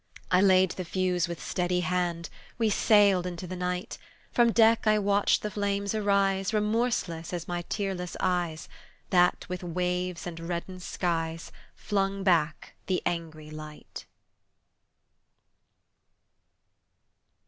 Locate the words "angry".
13.05-13.51